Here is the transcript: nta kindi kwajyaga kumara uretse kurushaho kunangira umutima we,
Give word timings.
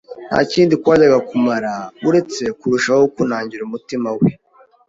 nta 0.29 0.39
kindi 0.51 0.73
kwajyaga 0.81 1.19
kumara 1.29 1.71
uretse 2.07 2.43
kurushaho 2.59 3.03
kunangira 3.15 3.61
umutima 3.65 4.09
we, 4.19 4.27